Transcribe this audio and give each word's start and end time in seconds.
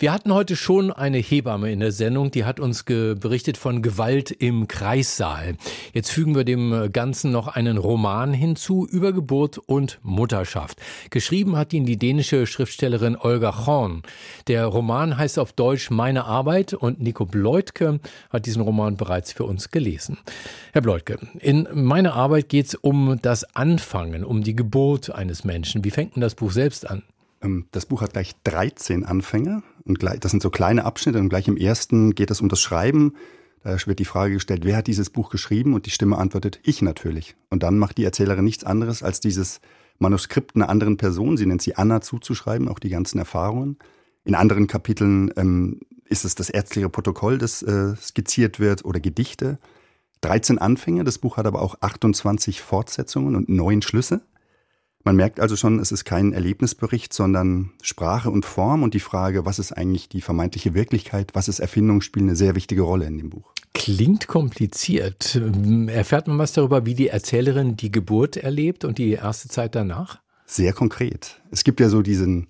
wir 0.00 0.12
hatten 0.12 0.32
heute 0.32 0.54
schon 0.54 0.92
eine 0.92 1.18
Hebamme 1.18 1.72
in 1.72 1.80
der 1.80 1.90
Sendung, 1.90 2.30
die 2.30 2.44
hat 2.44 2.60
uns 2.60 2.84
berichtet 2.84 3.56
von 3.56 3.82
Gewalt 3.82 4.30
im 4.30 4.68
Kreissaal. 4.68 5.56
Jetzt 5.92 6.12
fügen 6.12 6.36
wir 6.36 6.44
dem 6.44 6.90
Ganzen 6.92 7.32
noch 7.32 7.48
einen 7.48 7.78
Roman 7.78 8.32
hinzu 8.32 8.86
über 8.86 9.12
Geburt 9.12 9.58
und 9.58 9.98
Mutterschaft. 10.02 10.80
Geschrieben 11.10 11.56
hat 11.56 11.72
ihn 11.72 11.84
die 11.84 11.96
dänische 11.96 12.46
Schriftstellerin 12.46 13.16
Olga 13.16 13.66
Horn. 13.66 14.02
Der 14.46 14.66
Roman 14.66 15.16
heißt 15.18 15.36
auf 15.38 15.52
Deutsch 15.52 15.90
Meine 15.90 16.26
Arbeit 16.26 16.74
und 16.74 17.00
Nico 17.00 17.26
Bleutke 17.26 17.98
hat 18.30 18.46
diesen 18.46 18.62
Roman 18.62 18.96
bereits 18.96 19.32
für 19.32 19.44
uns 19.44 19.72
gelesen. 19.72 20.18
Herr 20.72 20.82
Bleutke, 20.82 21.18
in 21.40 21.66
Meine 21.74 22.12
Arbeit 22.12 22.48
geht 22.48 22.66
es 22.66 22.74
um 22.76 23.18
das 23.20 23.56
Anfangen, 23.56 24.22
um 24.22 24.44
die 24.44 24.54
Geburt 24.54 25.10
eines 25.10 25.42
Menschen. 25.42 25.82
Wie 25.82 25.90
fängt 25.90 26.14
denn 26.14 26.20
das 26.20 26.36
Buch 26.36 26.52
selbst 26.52 26.88
an? 26.88 27.02
Ähm, 27.42 27.66
das 27.70 27.86
Buch 27.86 28.02
hat 28.02 28.12
gleich 28.12 28.34
13 28.44 29.04
Anfänge 29.04 29.62
und 29.84 30.02
das 30.02 30.30
sind 30.30 30.42
so 30.42 30.50
kleine 30.50 30.84
Abschnitte 30.84 31.18
und 31.18 31.28
gleich 31.28 31.48
im 31.48 31.56
ersten 31.56 32.14
geht 32.14 32.30
es 32.30 32.40
um 32.40 32.48
das 32.48 32.60
Schreiben. 32.60 33.14
Da 33.62 33.76
wird 33.86 33.98
die 33.98 34.04
Frage 34.04 34.34
gestellt, 34.34 34.64
wer 34.64 34.76
hat 34.76 34.86
dieses 34.86 35.10
Buch 35.10 35.30
geschrieben? 35.30 35.74
Und 35.74 35.86
die 35.86 35.90
Stimme 35.90 36.16
antwortet, 36.16 36.60
ich 36.62 36.80
natürlich. 36.80 37.36
Und 37.50 37.62
dann 37.62 37.78
macht 37.78 37.98
die 37.98 38.04
Erzählerin 38.04 38.44
nichts 38.44 38.64
anderes, 38.64 39.02
als 39.02 39.20
dieses 39.20 39.60
Manuskript 39.98 40.54
einer 40.54 40.68
anderen 40.68 40.96
Person, 40.96 41.36
sie 41.36 41.46
nennt 41.46 41.62
sie 41.62 41.74
Anna, 41.74 42.00
zuzuschreiben, 42.00 42.68
auch 42.68 42.78
die 42.78 42.88
ganzen 42.88 43.18
Erfahrungen. 43.18 43.76
In 44.24 44.34
anderen 44.34 44.68
Kapiteln 44.68 45.32
ähm, 45.36 45.80
ist 46.04 46.24
es 46.24 46.34
das 46.34 46.50
ärztliche 46.50 46.88
Protokoll, 46.88 47.38
das 47.38 47.62
äh, 47.62 47.96
skizziert 47.96 48.60
wird, 48.60 48.84
oder 48.84 49.00
Gedichte. 49.00 49.58
13 50.20 50.58
Anfänge, 50.58 51.04
das 51.04 51.18
Buch 51.18 51.36
hat 51.36 51.46
aber 51.46 51.62
auch 51.62 51.76
28 51.80 52.60
Fortsetzungen 52.60 53.36
und 53.36 53.48
neun 53.48 53.82
Schlüsse. 53.82 54.22
Man 55.04 55.16
merkt 55.16 55.40
also 55.40 55.56
schon, 55.56 55.78
es 55.78 55.92
ist 55.92 56.04
kein 56.04 56.32
Erlebnisbericht, 56.32 57.12
sondern 57.12 57.70
Sprache 57.82 58.30
und 58.30 58.44
Form 58.44 58.82
und 58.82 58.94
die 58.94 59.00
Frage, 59.00 59.46
was 59.46 59.58
ist 59.58 59.72
eigentlich 59.72 60.08
die 60.08 60.20
vermeintliche 60.20 60.74
Wirklichkeit, 60.74 61.30
was 61.34 61.48
ist 61.48 61.60
Erfindung, 61.60 62.00
spielen 62.00 62.26
eine 62.26 62.36
sehr 62.36 62.54
wichtige 62.54 62.82
Rolle 62.82 63.06
in 63.06 63.16
dem 63.16 63.30
Buch. 63.30 63.52
Klingt 63.74 64.26
kompliziert. 64.26 65.40
Erfährt 65.86 66.26
man 66.26 66.38
was 66.38 66.52
darüber, 66.52 66.84
wie 66.84 66.94
die 66.94 67.08
Erzählerin 67.08 67.76
die 67.76 67.92
Geburt 67.92 68.36
erlebt 68.36 68.84
und 68.84 68.98
die 68.98 69.12
erste 69.12 69.48
Zeit 69.48 69.74
danach? 69.74 70.20
Sehr 70.46 70.72
konkret. 70.72 71.40
Es 71.50 71.62
gibt 71.62 71.78
ja 71.78 71.88
so 71.88 72.02
diesen 72.02 72.48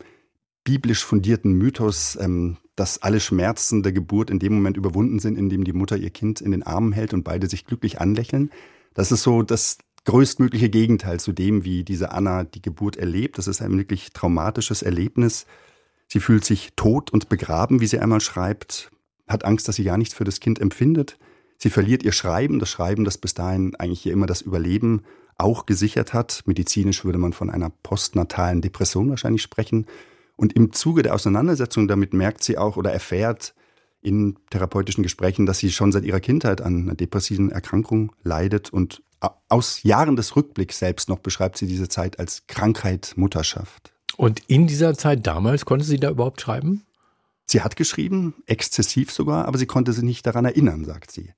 biblisch 0.64 1.04
fundierten 1.04 1.52
Mythos, 1.52 2.16
ähm, 2.20 2.56
dass 2.76 3.02
alle 3.02 3.20
Schmerzen 3.20 3.82
der 3.82 3.92
Geburt 3.92 4.30
in 4.30 4.38
dem 4.38 4.54
Moment 4.54 4.76
überwunden 4.76 5.18
sind, 5.18 5.36
in 5.36 5.48
dem 5.48 5.64
die 5.64 5.72
Mutter 5.72 5.96
ihr 5.96 6.10
Kind 6.10 6.40
in 6.40 6.52
den 6.52 6.62
Armen 6.62 6.92
hält 6.92 7.12
und 7.12 7.24
beide 7.24 7.48
sich 7.48 7.64
glücklich 7.66 8.00
anlächeln. 8.00 8.50
Das 8.94 9.10
ist 9.10 9.22
so 9.22 9.42
das 9.42 9.78
größtmögliche 10.08 10.70
Gegenteil 10.70 11.20
zu 11.20 11.32
dem, 11.32 11.64
wie 11.66 11.84
diese 11.84 12.12
Anna 12.12 12.44
die 12.44 12.62
Geburt 12.62 12.96
erlebt. 12.96 13.36
Das 13.36 13.46
ist 13.46 13.60
ein 13.60 13.76
wirklich 13.76 14.14
traumatisches 14.14 14.80
Erlebnis. 14.80 15.44
Sie 16.06 16.20
fühlt 16.20 16.46
sich 16.46 16.70
tot 16.76 17.10
und 17.10 17.28
begraben, 17.28 17.82
wie 17.82 17.86
sie 17.86 17.98
einmal 17.98 18.22
schreibt, 18.22 18.90
hat 19.28 19.44
Angst, 19.44 19.68
dass 19.68 19.76
sie 19.76 19.84
gar 19.84 19.98
nichts 19.98 20.14
für 20.14 20.24
das 20.24 20.40
Kind 20.40 20.60
empfindet. 20.60 21.18
Sie 21.58 21.68
verliert 21.68 22.02
ihr 22.04 22.12
Schreiben, 22.12 22.58
das 22.58 22.70
Schreiben, 22.70 23.04
das 23.04 23.18
bis 23.18 23.34
dahin 23.34 23.76
eigentlich 23.76 24.00
hier 24.00 24.14
immer 24.14 24.24
das 24.24 24.40
Überleben 24.40 25.02
auch 25.36 25.66
gesichert 25.66 26.14
hat. 26.14 26.42
Medizinisch 26.46 27.04
würde 27.04 27.18
man 27.18 27.34
von 27.34 27.50
einer 27.50 27.68
postnatalen 27.82 28.62
Depression 28.62 29.10
wahrscheinlich 29.10 29.42
sprechen. 29.42 29.84
Und 30.36 30.54
im 30.54 30.72
Zuge 30.72 31.02
der 31.02 31.14
Auseinandersetzung 31.14 31.86
damit 31.86 32.14
merkt 32.14 32.42
sie 32.42 32.56
auch 32.56 32.78
oder 32.78 32.94
erfährt 32.94 33.54
in 34.00 34.38
therapeutischen 34.48 35.02
Gesprächen, 35.02 35.44
dass 35.44 35.58
sie 35.58 35.70
schon 35.70 35.92
seit 35.92 36.04
ihrer 36.04 36.20
Kindheit 36.20 36.62
an 36.62 36.84
einer 36.84 36.94
depressiven 36.94 37.50
Erkrankung 37.50 38.12
leidet 38.22 38.72
und 38.72 39.02
aus 39.48 39.82
Jahren 39.82 40.16
des 40.16 40.36
Rückblicks 40.36 40.78
selbst 40.78 41.08
noch 41.08 41.18
beschreibt 41.18 41.58
sie 41.58 41.66
diese 41.66 41.88
Zeit 41.88 42.18
als 42.18 42.46
Krankheit 42.46 43.14
Mutterschaft. 43.16 43.92
Und 44.16 44.42
in 44.48 44.66
dieser 44.66 44.94
Zeit 44.94 45.26
damals 45.26 45.64
konnte 45.64 45.84
sie 45.84 45.98
da 45.98 46.10
überhaupt 46.10 46.40
schreiben? 46.40 46.84
Sie 47.46 47.62
hat 47.62 47.76
geschrieben, 47.76 48.34
exzessiv 48.46 49.10
sogar, 49.10 49.46
aber 49.46 49.58
sie 49.58 49.66
konnte 49.66 49.92
sich 49.92 50.04
nicht 50.04 50.26
daran 50.26 50.44
erinnern, 50.44 50.84
sagt 50.84 51.10
sie. 51.10 51.32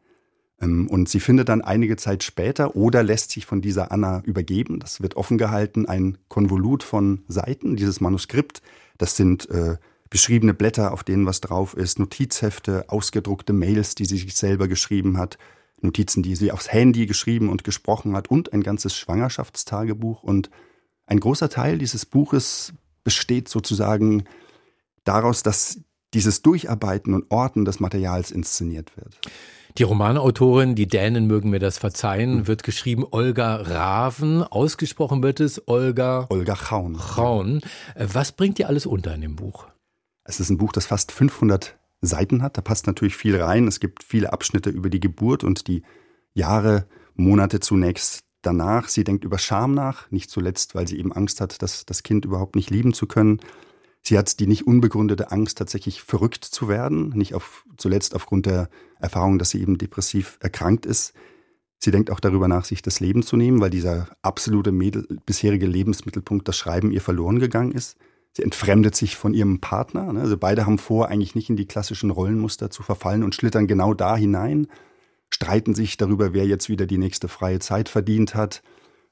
Ähm, 0.61 0.89
und 0.89 1.09
sie 1.09 1.21
findet 1.21 1.49
dann 1.49 1.63
einige 1.63 1.97
Zeit 1.97 2.25
später 2.25 2.75
oder 2.77 3.03
lässt 3.03 3.31
sich 3.31 3.47
von 3.47 3.61
dieser 3.61 3.93
Anna 3.93 4.23
übergeben. 4.25 4.81
Das 4.81 5.01
wird 5.01 5.17
offen 5.17 5.39
gehalten, 5.39 5.87
ein 5.87 6.19
Konvolut 6.29 6.83
von 6.83 7.23
Seiten, 7.29 7.77
dieses 7.77 8.01
Manuskript. 8.01 8.63
Das 8.99 9.17
sind 9.17 9.49
äh, 9.51 9.77
beschriebene 10.11 10.53
Blätter, 10.53 10.93
auf 10.93 11.05
denen 11.05 11.27
was 11.27 11.41
drauf 11.41 11.75
ist, 11.75 11.99
Notizhefte, 11.99 12.87
ausgedruckte 12.89 13.53
Mails, 13.53 13.95
die 13.95 14.05
sie 14.05 14.19
sich 14.19 14.35
selber 14.35 14.67
geschrieben 14.69 15.17
hat, 15.17 15.39
Notizen, 15.83 16.23
die 16.23 16.37
sie 16.37 16.53
aufs 16.53 16.73
Handy 16.73 17.07
geschrieben 17.07 17.49
und 17.49 17.65
gesprochen 17.65 18.17
hat 18.17 18.29
und 18.29 18.53
ein 18.53 18.63
ganzes 18.63 18.97
Schwangerschaftstagebuch. 18.97 20.23
Und 20.23 20.51
ein 21.07 21.21
großer 21.21 21.49
Teil 21.49 21.79
dieses 21.79 22.07
Buches 22.07 22.73
besteht 23.05 23.49
sozusagen 23.49 24.25
daraus, 25.05 25.43
dass 25.43 25.81
dieses 26.15 26.43
Durcharbeiten 26.43 27.15
und 27.15 27.31
Orten 27.31 27.65
des 27.65 27.81
Materials 27.81 28.31
inszeniert 28.31 28.97
wird. 28.97 29.21
Die 29.79 29.85
Romanautorin, 29.85 30.75
die 30.75 30.89
Dänen 30.89 31.27
mögen 31.29 31.51
mir 31.51 31.61
das 31.61 31.79
verzeihen, 31.79 32.49
wird 32.49 32.65
geschrieben 32.65 33.07
Olga 33.11 33.57
Raven. 33.57 34.43
Ausgesprochen 34.43 35.23
wird 35.23 35.39
es 35.39 35.67
Olga. 35.69 36.27
Olga 36.29 36.57
Chaun. 36.57 36.99
Chaun. 36.99 37.61
Was 37.97 38.33
bringt 38.33 38.59
ihr 38.59 38.69
alles 38.69 38.87
unter 38.87 39.15
in 39.15 39.21
dem 39.21 39.37
Buch? 39.37 39.69
Es 40.25 40.41
ist 40.41 40.51
ein 40.51 40.59
Buch, 40.59 40.73
das 40.73 40.87
fast 40.87 41.13
500 41.13 41.79
Seiten 42.01 42.43
hat. 42.43 42.57
Da 42.57 42.63
passt 42.63 42.87
natürlich 42.87 43.17
viel 43.17 43.41
rein. 43.41 43.67
Es 43.67 43.81
gibt 43.81 44.03
viele 44.03 44.33
Abschnitte 44.33 44.71
über 44.71 44.91
die 44.91 45.01
Geburt 45.01 45.45
und 45.45 45.67
die 45.69 45.83
Jahre, 46.35 46.87
Monate 47.15 47.61
zunächst 47.61 48.21
danach. 48.43 48.89
Sie 48.89 49.05
denkt 49.05 49.25
über 49.25 49.39
Scham 49.39 49.75
nach, 49.75 50.11
nicht 50.11 50.31
zuletzt, 50.31 50.75
weil 50.75 50.89
sie 50.89 50.99
eben 50.99 51.13
Angst 51.13 51.41
hat, 51.41 51.63
das, 51.63 51.85
das 51.85 52.03
Kind 52.03 52.25
überhaupt 52.25 52.57
nicht 52.57 52.71
lieben 52.71 52.95
zu 52.95 53.07
können. 53.07 53.41
Sie 54.03 54.17
hat 54.17 54.41
die 54.41 54.47
nicht 54.47 54.67
unbegründete 54.67 55.31
Angst, 55.31 55.59
tatsächlich 55.59 56.03
verrückt 56.03 56.45
zu 56.45 56.69
werden, 56.69 57.11
nicht 57.11 57.35
auf, 57.35 57.67
zuletzt 57.77 58.15
aufgrund 58.15 58.47
der 58.47 58.71
Erfahrung, 58.99 59.39
dass 59.39 59.51
sie 59.51 59.61
eben 59.61 59.77
depressiv 59.77 60.39
erkrankt 60.41 60.87
ist. 60.87 61.13
Sie 61.79 61.91
denkt 61.91 62.11
auch 62.11 62.21
darüber 62.21 62.49
nach, 62.49 62.65
sich 62.65 62.83
das 62.83 63.01
Leben 63.01 63.23
zu 63.23 63.37
nehmen, 63.37 63.61
weil 63.61 63.71
dieser 63.71 64.09
absolute 64.23 64.73
Mädel, 64.73 65.07
bisherige 65.27 65.67
Lebensmittelpunkt, 65.67 66.49
das 66.49 66.57
Schreiben, 66.57 66.93
ihr 66.93 67.01
verloren 67.01 67.39
gegangen 67.39 67.73
ist. 67.73 67.97
Sie 68.33 68.43
entfremdet 68.43 68.95
sich 68.95 69.17
von 69.17 69.35
ihrem 69.35 69.61
Partner. 69.61 70.13
Ne? 70.13 70.21
Also 70.21 70.37
beide 70.37 70.67
haben 70.67 70.79
vor, 70.79 71.09
eigentlich 71.09 71.35
nicht 71.35 71.51
in 71.51 71.57
die 71.57 71.67
klassischen 71.67 72.11
Rollenmuster 72.11 72.71
zu 72.71 72.83
verfallen 72.83 73.25
und 73.25 73.35
schlittern 73.35 73.67
genau 73.67 73.95
da 73.95 74.17
hinein, 74.17 74.69
streiten 75.31 75.75
sich 75.75 75.97
darüber, 75.97 76.33
wer 76.33 76.47
jetzt 76.47 76.69
wieder 76.69 76.87
die 76.87 76.99
nächste 76.99 77.29
freie 77.29 77.59
Zeit 77.59 77.89
verdient 77.89 78.35
hat. 78.35 78.63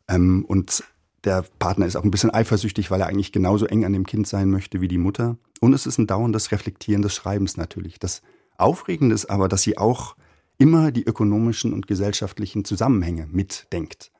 Ähm, 0.09 0.45
und 0.45 0.85
der 1.25 1.45
Partner 1.59 1.87
ist 1.87 1.97
auch 1.97 2.05
ein 2.05 2.13
bisschen 2.13 2.33
eifersüchtig, 2.33 2.91
weil 2.91 3.01
er 3.01 3.09
eigentlich 3.09 3.33
genauso 3.33 3.67
eng 3.67 3.85
an 3.85 3.93
dem 3.93 4.07
Kind 4.07 4.27
sein 4.29 4.51
möchte 4.51 4.81
wie 4.81 4.89
die 4.89 4.99
Mutter. 4.99 5.37
Und 5.61 5.73
es 5.73 5.87
ist 5.87 5.99
ein 5.99 6.07
dauerndes 6.07 6.53
Reflektieren 6.53 7.03
des 7.03 7.15
Schreibens 7.15 7.57
natürlich. 7.57 7.99
Das 7.99 8.23
Aufregende 8.57 9.15
ist 9.15 9.27
aber, 9.27 9.49
dass 9.49 9.63
sie 9.63 9.79
auch 9.79 10.17
immer 10.59 10.93
die 10.93 11.05
ökonomischen 11.05 11.73
und 11.73 11.87
gesellschaftlichen 11.87 12.65
Zusammenhänge 12.65 13.27
mitdenkt. 13.31 14.13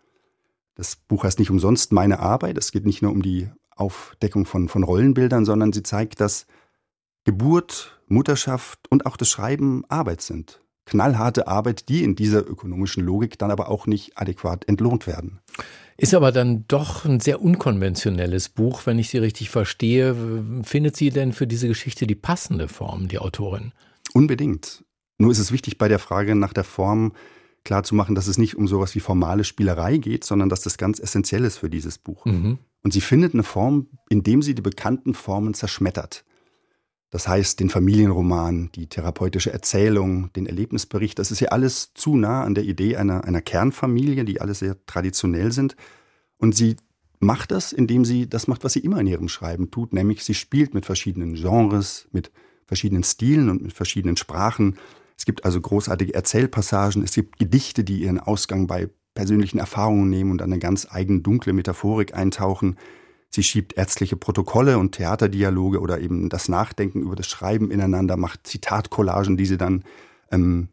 Das 0.75 0.97
Buch 0.97 1.25
heißt 1.25 1.39
nicht 1.39 1.51
umsonst 1.51 1.93
meine 1.93 2.21
Arbeit. 2.21 2.59
Es 2.59 2.71
geht 2.71 2.87
nicht 2.87 3.03
nur 3.03 3.11
um 3.11 3.23
die 3.23 3.49
Aufdeckung 3.79 4.47
von, 4.47 4.69
von 4.69 4.83
Rollenbildern, 4.83 5.45
sondern 5.45 5.73
sie 5.73 5.83
zeigt, 5.83 6.21
dass 6.21 6.47
Geburt, 7.25 8.01
Mutterschaft 8.07 8.81
und 8.91 9.07
auch 9.07 9.17
das 9.17 9.29
Schreiben 9.29 9.85
Arbeit 9.89 10.23
sind. 10.23 10.61
Knallharte 10.87 11.47
Arbeit, 11.47 11.91
die 11.91 12.03
in 12.03 12.17
dieser 12.17 12.49
ökonomischen 12.49 13.05
Logik 13.05 13.39
dann 13.39 13.51
aber 13.51 13.69
auch 13.69 13.87
nicht 13.87 14.17
adäquat 14.17 14.67
entlohnt 14.67 15.07
werden. 15.07 15.41
Ist 15.99 16.15
aber 16.15 16.33
dann 16.33 16.65
doch 16.69 17.05
ein 17.05 17.21
sehr 17.21 17.43
unkonventionelles 17.43 18.49
Buch, 18.49 18.87
wenn 18.87 18.99
ich 18.99 19.11
Sie 19.11 19.19
richtig 19.19 19.51
verstehe. 19.51 20.17
Findet 20.63 20.97
sie 20.97 21.11
denn 21.11 21.33
für 21.33 21.47
diese 21.47 21.69
Geschichte 21.69 22.07
die 22.07 22.15
passende 22.15 22.69
Form, 22.69 23.09
die 23.09 23.19
Autorin? 23.19 23.73
Unbedingt. 24.15 24.85
Nur 25.19 25.33
ist 25.33 25.41
es 25.41 25.53
wichtig 25.53 25.77
bei 25.77 25.89
der 25.89 25.99
Frage 25.99 26.35
nach 26.37 26.53
der 26.53 26.65
Form 26.65 27.13
klarzumachen, 27.65 28.15
dass 28.15 28.29
es 28.29 28.39
nicht 28.39 28.57
um 28.57 28.69
sowas 28.69 28.95
wie 28.95 29.01
formale 29.01 29.45
Spielerei 29.45 29.99
geht, 29.99 30.25
sondern 30.25 30.49
dass 30.49 30.63
das 30.63 30.79
ganz 30.79 31.01
essentiell 31.01 31.45
ist 31.45 31.59
für 31.59 31.69
dieses 31.69 31.99
Buch. 31.99 32.25
Mhm. 32.25 32.59
Und 32.83 32.93
sie 32.93 33.01
findet 33.01 33.35
eine 33.35 33.43
Form, 33.43 33.89
indem 34.09 34.43
sie 34.43 34.55
die 34.55 34.63
bekannten 34.63 35.15
Formen 35.15 35.55
zerschmettert. 35.55 36.25
Das 37.11 37.27
heißt, 37.27 37.59
den 37.61 37.71
Familienroman, 37.71 38.71
die 38.75 38.87
therapeutische 38.87 39.53
Erzählung, 39.53 40.31
den 40.35 40.47
Erlebnisbericht, 40.47 41.19
das 41.19 41.31
ist 41.31 41.41
ja 41.41 41.49
alles 41.49 41.95
zu 41.95 42.17
nah 42.17 42.45
an 42.45 42.55
der 42.55 42.65
Idee 42.65 42.97
einer, 42.97 43.25
einer 43.25 43.41
Kernfamilie, 43.41 44.25
die 44.25 44.41
alle 44.41 44.55
sehr 44.55 44.77
traditionell 44.85 45.51
sind. 45.53 45.75
Und 46.37 46.55
sie 46.55 46.77
macht 47.19 47.51
das, 47.51 47.73
indem 47.73 48.05
sie 48.05 48.29
das 48.29 48.47
macht, 48.47 48.63
was 48.63 48.75
sie 48.75 48.81
immer 48.81 49.01
in 49.01 49.07
ihrem 49.07 49.29
Schreiben 49.29 49.71
tut, 49.71 49.93
nämlich 49.93 50.23
sie 50.23 50.35
spielt 50.35 50.75
mit 50.75 50.87
verschiedenen 50.87 51.35
Genres, 51.35 52.09
mit 52.13 52.31
verschiedenen 52.67 53.03
Stilen 53.03 53.49
und 53.49 53.63
mit 53.63 53.73
verschiedenen 53.73 54.17
Sprachen. 54.17 54.77
Es 55.17 55.25
gibt 55.25 55.45
also 55.45 55.61
großartige 55.61 56.15
Erzählpassagen, 56.15 57.03
es 57.03 57.15
gibt 57.15 57.39
Gedichte, 57.39 57.85
die 57.85 58.03
ihren 58.03 58.21
Ausgang 58.21 58.67
bei 58.67 58.91
persönlichen 59.19 59.59
Erfahrungen 59.59 60.09
nehmen 60.09 60.31
und 60.31 60.43
eine 60.43 60.61
ganz 60.61 60.87
eigene 60.89 61.19
dunkle 61.19 61.53
Metaphorik 61.53 62.15
eintauchen. 62.15 62.77
Sie 63.31 63.43
schiebt 63.43 63.77
ärztliche 63.77 64.15
Protokolle 64.15 64.79
und 64.79 64.93
Theaterdialoge 64.93 65.81
oder 65.81 65.99
eben 66.01 66.29
das 66.29 66.49
Nachdenken 66.49 67.03
über 67.03 67.17
das 67.17 67.27
Schreiben 67.27 67.73
ineinander, 67.73 68.17
macht 68.17 68.47
Zitatcollagen, 68.47 69.37
die 69.37 69.47
sie 69.47 69.57
dann 69.57 69.83
ähm, 70.31 70.69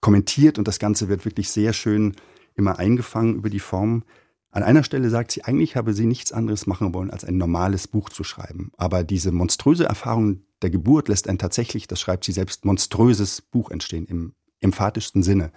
kommentiert 0.00 0.58
und 0.58 0.68
das 0.68 0.78
Ganze 0.78 1.08
wird 1.08 1.24
wirklich 1.24 1.50
sehr 1.50 1.72
schön 1.72 2.14
immer 2.54 2.78
eingefangen 2.78 3.34
über 3.34 3.50
die 3.50 3.58
Form. 3.58 4.04
An 4.52 4.62
einer 4.62 4.84
Stelle 4.84 5.10
sagt 5.10 5.32
sie, 5.32 5.42
eigentlich 5.42 5.74
habe 5.74 5.92
sie 5.92 6.06
nichts 6.06 6.30
anderes 6.30 6.68
machen 6.68 6.94
wollen, 6.94 7.10
als 7.10 7.24
ein 7.24 7.36
normales 7.36 7.88
Buch 7.88 8.10
zu 8.10 8.22
schreiben. 8.22 8.70
Aber 8.76 9.02
diese 9.02 9.32
monströse 9.32 9.86
Erfahrung 9.86 10.42
der 10.62 10.70
Geburt 10.70 11.08
lässt 11.08 11.28
ein 11.28 11.38
tatsächlich, 11.38 11.88
das 11.88 12.00
schreibt 12.00 12.22
sie 12.22 12.32
selbst, 12.32 12.64
monströses 12.64 13.42
Buch 13.42 13.72
entstehen, 13.72 14.06
im 14.06 14.34
emphatischsten 14.60 15.24
Sinne. 15.24 15.50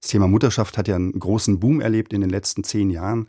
Das 0.00 0.10
Thema 0.10 0.28
Mutterschaft 0.28 0.78
hat 0.78 0.88
ja 0.88 0.96
einen 0.96 1.18
großen 1.18 1.58
Boom 1.58 1.80
erlebt 1.80 2.12
in 2.12 2.20
den 2.20 2.30
letzten 2.30 2.64
zehn 2.64 2.90
Jahren. 2.90 3.28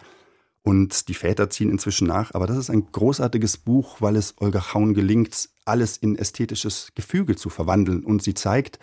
Und 0.62 1.08
die 1.08 1.14
Väter 1.14 1.50
ziehen 1.50 1.70
inzwischen 1.70 2.08
nach. 2.08 2.34
Aber 2.34 2.46
das 2.46 2.58
ist 2.58 2.70
ein 2.70 2.92
großartiges 2.92 3.58
Buch, 3.58 4.02
weil 4.02 4.16
es 4.16 4.36
Olga 4.38 4.74
Haun 4.74 4.94
gelingt, 4.94 5.50
alles 5.66 5.98
in 5.98 6.16
ästhetisches 6.16 6.92
Gefüge 6.96 7.36
zu 7.36 7.50
verwandeln. 7.50 8.04
Und 8.04 8.22
sie 8.24 8.34
zeigt, 8.34 8.80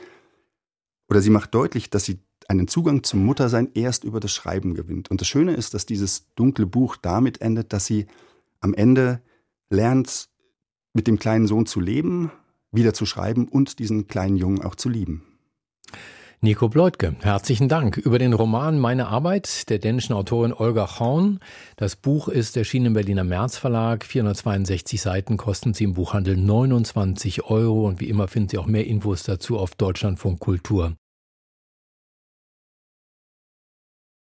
oder 1.09 1.21
sie 1.21 1.31
macht 1.31 1.55
deutlich, 1.55 1.91
dass 1.91 2.05
sie 2.05 2.19
einen 2.49 2.69
Zugang 2.69 3.03
zum 3.03 3.25
Muttersein 3.25 3.71
erst 3.75 4.05
über 4.05 4.21
das 4.21 4.33
Schreiben 4.33 4.75
gewinnt. 4.75 5.11
Und 5.11 5.21
das 5.21 5.29
Schöne 5.29 5.55
ist, 5.55 5.75
dass 5.75 5.87
dieses 5.87 6.33
dunkle 6.35 6.67
Buch 6.67 6.97
damit 6.97 7.41
endet, 7.41 7.73
dass 7.73 7.87
sie 7.87 8.07
am 8.61 8.75
Ende 8.75 9.21
lernt, 9.69 10.29
mit 10.93 11.07
dem 11.07 11.19
kleinen 11.19 11.47
Sohn 11.47 11.67
zu 11.67 11.81
leben, 11.81 12.31
wieder 12.73 12.95
zu 12.95 13.05
schreiben 13.05 13.49
und 13.49 13.79
diesen 13.79 14.07
kleinen 14.07 14.37
Jungen 14.37 14.63
auch 14.63 14.75
zu 14.75 14.89
lieben. 14.89 15.36
Nico 16.47 16.69
Bleutke, 16.69 17.17
herzlichen 17.23 17.69
Dank. 17.69 17.97
Über 17.97 18.21
den 18.21 18.33
Roman 18.33 18.79
Meine 18.79 19.09
Arbeit 19.09 19.69
der 19.69 19.81
dänischen 19.81 20.15
Autorin 20.15 20.53
Olga 20.53 21.01
Horn. 21.01 21.41
Das 21.75 21.97
Buch 21.97 22.29
ist 22.29 22.57
erschienen 22.57 22.87
im 22.87 22.93
Berliner 22.93 23.25
März 23.25 23.59
Verlag. 23.59 24.05
462 24.05 25.03
Seiten 25.03 25.39
kosten 25.39 25.75
sie 25.75 25.83
im 25.83 25.95
Buchhandel 25.95 26.37
29 26.37 27.47
Euro. 27.47 27.89
Und 27.89 27.99
wie 27.99 28.09
immer 28.09 28.29
finden 28.29 28.51
Sie 28.51 28.59
auch 28.59 28.67
mehr 28.67 28.87
Infos 28.87 29.25
dazu 29.25 29.59
auf 29.59 29.75
Deutschlandfunk 29.75 30.39
Kultur. 30.39 30.95